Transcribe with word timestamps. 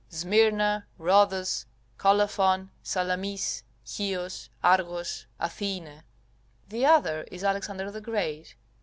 "Smyrna, 0.09 0.87
Rhodos, 0.97 1.67
Colophon, 1.99 2.71
Salamis, 2.81 3.61
Chios, 3.85 4.49
Argos, 4.63 5.27
Athenm." 5.39 6.01
The 6.69 6.83
other 6.87 7.21
is 7.31 7.43
Alexander 7.43 7.91
the 7.91 8.01
Great. 8.01 8.55